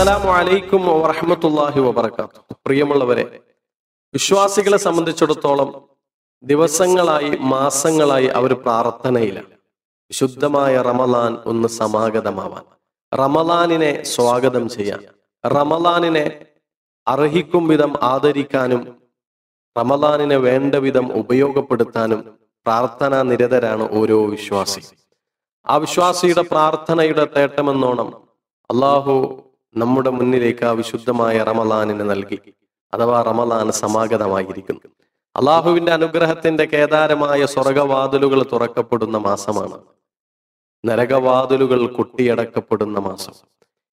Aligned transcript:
അസ്സലാമു 0.00 0.28
അലൈക്കും 0.32 0.82
വറഹമത്തല്ലാഹി 1.00 1.80
വബർക്കാത്തു 1.80 2.54
പ്രിയമുള്ളവരെ 2.66 3.24
വിശ്വാസികളെ 4.14 4.76
സംബന്ധിച്ചിടത്തോളം 4.76 5.70
ദിവസങ്ങളായി 6.42 7.30
മാസങ്ങളായി 7.40 8.28
അവർ 8.38 8.52
പ്രാർത്ഥനയിലാണ്. 8.54 9.52
വിശുദ്ധമായ 10.10 10.82
റമലാൻ 10.82 11.34
ഒന്ന് 11.44 11.68
സമാഗതമാവാൻ. 11.68 12.64
റമലാനിനെ 13.12 13.90
സ്വാഗതം 14.04 14.64
ചെയ്യാൻ. 14.68 15.02
റമലാനിനെ 15.44 16.24
അർഹിക്കും 17.06 17.68
വിധം 17.68 17.92
ആദരിക്കാനും 18.02 18.82
റമലാനിനെ 19.76 20.36
വേണ്ട 20.36 20.74
വിധം 20.74 21.12
ഉപയോഗപ്പെടുത്താനും 21.12 22.22
പ്രാർത്ഥനാ 22.66 23.22
നിരതരാണ് 23.22 23.86
ഓരോ 23.92 24.18
വിശ്വാസി 24.24 24.84
ആ 25.66 25.76
വിശ്വാസിയുടെ 25.76 26.46
പ്രാർത്ഥനയുടെ 26.54 27.26
തേട്ടമെന്നോണം 27.36 28.10
അള്ളാഹു 28.70 29.16
നമ്മുടെ 29.76 30.10
മുന്നിലേക്ക് 30.10 30.64
ആ 30.64 30.70
വിശുദ്ധമായ 30.70 31.38
റമലാനിനെ 31.38 32.04
നൽകി. 32.04 32.38
അഥവാ 32.94 33.22
റമലാൻ 33.22 33.72
സമാഗതമായിരിക്കുന്നു. 33.72 34.80
അള്ളാഹുവിന്റെ 35.36 35.92
അനുഗ്രഹത്തിന്റെ 35.92 36.64
കേദാരമായ 36.64 37.46
സ്വർഗവാതിലുകൾ 37.46 38.46
തുറക്കപ്പെടുന്ന 38.52 39.18
മാസമാണ്. 39.18 39.78
നരകവാതിലുകൾ 40.84 41.86
കൊട്ടിയടക്കപ്പെടുന്ന 41.86 42.98
മാസം. 42.98 43.32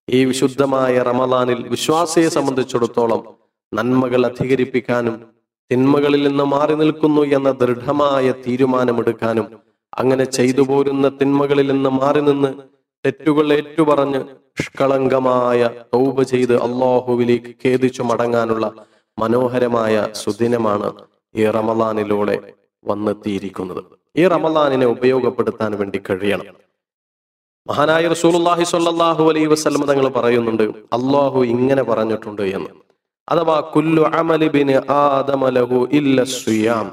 ഈ 0.10 0.26
വിശുദ്ധമായ 0.26 1.00
റമലാനിൽ 1.00 1.68
വിശ്വാസിയെ 1.68 2.30
സംബന്ധിച്ചിടത്തോളം 2.30 3.24
നന്മകൾ 3.74 4.26
അധികരിപ്പിക്കാനും 4.26 5.26
തിന്മകളിൽ 5.72 6.28
നിന്ന് 6.28 6.44
മാറി 6.44 6.76
നിൽക്കുന്നു 6.76 7.22
എന്ന 7.22 7.52
ദൃഢമായ 7.52 8.32
തീരുമാനമെടുക്കാനും 8.32 9.60
അങ്ങനെ 9.94 10.24
ചെയ്തു 10.24 10.62
പോരുന്ന 10.62 11.10
തിന്മകളിൽ 11.10 11.72
നിന്ന് 11.72 11.90
മാറി 11.90 12.22
നിന്ന് 12.22 12.77
തെറ്റുകൾ 13.06 13.54
ഏറ്റുപറഞ്ഞ് 13.54 14.20
നിഷ്കളങ്കമായ 14.60 15.70
തൗബ 15.94 16.22
ചെയ്ത് 16.22 16.56
അള്ളാഹുവിലേക്ക് 16.56 17.52
ഖേദിച്ചു 17.66 18.02
മടങ്ങാനുള്ള 18.02 18.74
മനോഹരമായ 19.20 20.08
സുദിനമാണ് 20.12 20.94
ഈ 21.36 21.46
റമലാനിലൂടെ 21.46 22.54
വന്നെത്തിയിരിക്കുന്നത്. 22.86 23.84
ഈ 24.18 24.28
റമലാനിനെ 24.28 24.86
ഉപയോഗപ്പെടുത്താൻ 24.86 25.76
വേണ്ടി 25.76 26.02
കഴിയണം. 26.10 26.56
മഹാനായ 27.68 28.08
റസൂലുള്ളാഹി 28.08 28.64
സ്വല്ലല്ലാഹു 28.64 29.30
അലൈഹി 29.30 29.46
വസല്ലം 29.46 29.84
തങ്ങൾ 29.86 30.08
പറയുന്നുണ്ട് 30.08 30.64
അള്ളാഹു 30.64 31.40
ഇങ്ങനെ 31.40 31.84
പറഞ്ഞിട്ടുണ്ട് 31.84 32.42
എന്ന്. 32.42 32.70
അഥവാ 33.30 33.60
കുല്ലു 33.60 34.04
അമലി 34.04 34.48
ബിന് 34.48 34.92
ആദമ 34.92 35.50
ലഹു 35.50 35.90
ഇല്ല 35.92 36.24
സുയാം. 36.24 36.92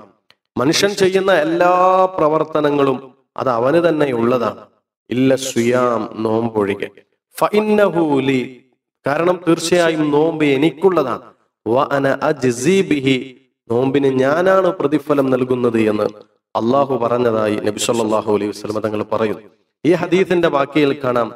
മനുഷ്യൻ 0.58 0.91
ചെയ്യുന്ന 0.91 1.33
എല്ലാ 1.33 2.05
പ്രവർത്തനങ്ങളും 2.18 3.14
അത് 3.36 3.48
അവന് 3.48 3.89
തന്നെ 3.89 4.12
ഉള്ളതാണ്. 4.12 4.73
ഇല്ല 5.10 5.34
സുയാം 5.34 6.08
നോമ്പൊഴികെ 6.14 6.88
ഫഇന്നഹു 7.38 8.20
ലി. 8.20 8.41
കാരണം 9.06 9.41
തീർച്ചയായും 9.48 10.11
നോമ്പ് 10.11 10.44
എനിക്കുള്ളതാണ്. 10.44 11.22
നോമ്പിന് 13.70 14.06
ഞാനാണ് 14.20 14.66
പ്രതിഫലം 14.66 15.30
നൽകുന്നത് 15.30 15.80
എന്ന് 15.80 16.06
അള്ളാഹു 16.55 16.94
പറഞ്ഞതായി 16.94 17.56
നബി 17.56 17.78
സല്ലല്ലാഹു 17.78 18.33
അലൈഹി 18.34 18.50
വസല്ലം 18.50 18.80
തങ്ങൾ 18.80 19.02
പറയുന്നു. 19.12 19.42
ഈ 19.84 19.92
ഹദീസിന്റെ 19.92 20.48
വാക്കിയിൽ 20.48 21.00
കാണാം. 21.05 21.28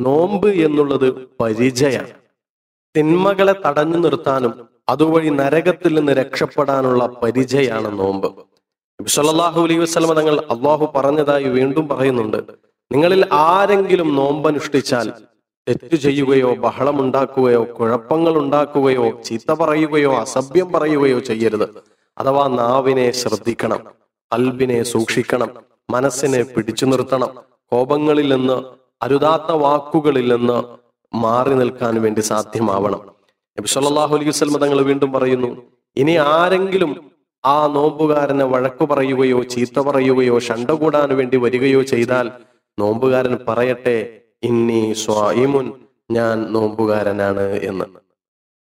നോമ്പ് 0.00 0.48
എന്നുള്ളത് 0.66 1.08
പരിചയാണ്. 1.40 2.12
തിന്മകളെ 2.96 3.54
തടഞ്ഞു 3.66 3.98
നിർത്താനും 3.98 4.68
അതുവഴി 4.88 5.28
നരകത്തിൽ 5.28 5.94
നിന്ന് 5.94 6.12
രക്ഷപ്പെടാനുള്ള 6.12 7.06
പരിചയാണ് 7.22 7.98
നോമ്പ്. 7.98 8.51
സല്ലല്ലാഹു 9.08 9.60
അലൈഹി 9.66 9.80
വസ്ലമ 9.84 10.12
തങ്ങൾ 10.18 10.36
അള്ളാഹു 10.54 10.84
പറഞ്ഞതായി 10.96 11.48
വീണ്ടും 11.56 11.84
പറയുന്നുണ്ട്. 11.88 12.38
നിങ്ങളിൽ 12.90 13.22
ആരെങ്കിലും 13.30 14.08
നോമ്പനുഷ്ഠിച്ചാൽ 14.16 15.08
തെറ്റു 15.66 15.96
ചെയ്യുകയോ 15.96 16.50
ബഹളമുണ്ടാക്കുകയോ 16.64 17.62
കുഴപ്പങ്ങൾ 17.78 18.34
ഉണ്ടാക്കുകയോ 18.42 19.06
ചീത്ത 19.26 19.52
പറയുകയോ 19.60 20.12
അസഭ്യം 20.24 20.72
പറയുകയോ 20.72 21.18
ചെയ്യരുത്. 21.30 21.66
അഥവാ 22.16 22.44
നാവിനെ 22.60 23.06
ശ്രദ്ധിക്കണം 23.20 23.80
കൽബിനെ 24.32 24.82
സൂക്ഷിക്കണം 24.92 25.50
മനസ്സിനെ 25.90 26.42
പിടിച്ചു 26.54 26.86
നിർത്തണം 26.92 27.30
കോപങ്ങളിൽ 27.72 28.28
നിന്ന് 28.34 28.56
അരുതാത്ത 29.02 29.50
വാക്കുകളിൽ 29.64 30.26
നിന്ന് 30.34 30.58
മാറി 31.12 31.54
നിൽക്കാൻ 31.60 31.94
വേണ്ടി 32.02 32.20
സാധ്യമാവണം. 32.20 33.00
നബി 33.58 33.68
സല്ലല്ലാഹു 33.76 34.12
അലൈഹി 34.16 34.30
വസല്ലം 34.32 34.60
തങ്ങൾ 34.64 34.80
വീണ്ടും 34.90 35.12
പറയുന്നു 35.12 35.50
ഇനി 35.96 36.14
ആരെങ്കിലും 36.34 36.92
ആ 37.44 37.66
നോമ്പുകാരനെ 37.66 38.44
വഴക്കു 38.44 38.84
പറയുകയോ 38.84 39.42
ചീത്ത 39.42 39.80
പറയുകയോ 39.80 40.38
ശണ്ട 40.38 40.70
കൂടാൻ 40.70 41.16
വേണ്ടി 41.16 41.36
വരികയോ 41.36 41.82
ചെയ്താൽ 41.82 42.30
നോമ്പുകാരൻ 42.80 43.38
പറയട്ടെ 43.48 44.22
ഇന്നി 44.42 44.92
സ്വായിമുൻ 44.92 45.72
ഞാൻ 46.10 46.52
നോമ്പുകാരനാണ് 46.52 47.60
എന്ന്. 47.62 47.84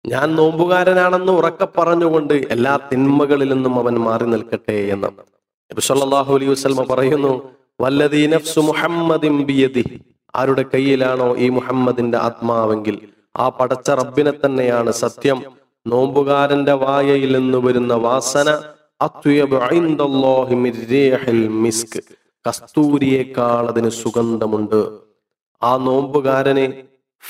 ഞാൻ 0.08 0.36
നോമ്പുകാരനാണെന്ന് 0.36 1.32
ഉറക്കെ 1.32 1.68
പറഞ്ഞുകൊണ്ട് 1.78 2.34
എല്ലാ 2.34 2.80
തിന്മകളിൽ 2.92 3.54
നിന്നും 3.54 3.80
അവൻ 3.80 3.96
മാറി 4.00 4.26
നിൽക്കട്ടെ 4.26 4.74
എന്ന്. 4.74 5.08
അലൈഹി 5.08 6.50
വസല്ലം 6.52 6.88
പറയുന്നു 6.88 7.34
വല്ലദീ 7.82 8.28
നഫ്സു 8.28 8.60
മുഹമ്മദിൻ 8.60 9.46
ബിയദി 9.46 10.02
ആരുടെ 10.36 10.66
കയ്യിലാണോ 10.74 11.38
ഈ 11.38 11.50
മുഹമ്മദിന്റെ 11.50 12.18
ആത്മാവെങ്കിൽ 12.18 12.98
ആ 13.38 13.50
പടച്ച 13.50 13.90
റബ്ബിനെ 13.90 14.32
തന്നെയാണ് 14.32 14.92
സത്യം. 14.92 15.61
നോമ്പുകാരന്റെ 15.88 16.74
വായയിൽ 16.74 17.38
നിന്ന് 17.38 17.58
വരുന്ന 17.58 17.94
വാസന 17.94 18.64
മിസ്ക്. 21.48 22.04
കസ്തൂരിയേക്കാൾ 22.48 23.68
അതിന് 23.68 23.90
സുഗന്ധമുണ്ട്. 23.90 24.98
ആ 25.64 25.78
നോമ്പുകാരന് 25.78 26.74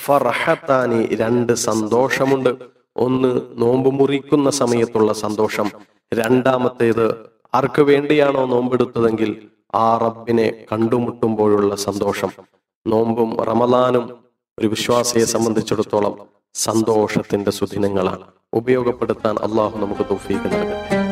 ഫർഹത്താനി 0.06 1.16
രണ്ട് 1.16 1.54
സന്തോഷമുണ്ട്. 1.54 2.56
ഒന്ന് 2.96 3.42
നോമ്പ് 3.56 3.92
മുറിക്കുന്ന 3.92 4.50
സമയത്തുള്ള 4.50 5.14
സന്തോഷം. 5.14 5.72
രണ്ടാമത്തേത് 6.14 7.26
ആർക്ക് 7.54 7.82
വേണ്ടിയാണോ 7.82 8.46
നോമ്പെടുത്തതെങ്കിൽ 8.46 9.50
ആ 9.76 9.98
റബ്ബിനെ 9.98 10.66
കണ്ടുമുട്ടുമ്പോഴുള്ള 10.72 11.76
സന്തോഷം. 11.76 12.30
നോമ്പും 12.88 13.44
റമലാനും 13.44 14.18
ഒരു 14.60 14.68
വിശ്വാസിയെ 14.68 15.26
സംബന്ധിച്ചിടത്തോളം 15.26 16.18
സന്തോഷത്തിന്റെ 16.54 17.52
സുദിനങ്ങളാണ്. 17.52 18.41
ഉപയോഗപ്പെടുത്താൻ 18.54 19.36
അള്ളാഹു 19.46 19.76
നമുക്ക് 19.80 20.02
തൗഫീഖ് 20.10 20.46
നൽകട്ടെ. 20.54 21.11